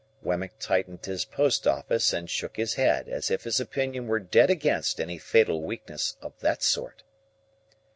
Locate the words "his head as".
2.57-3.29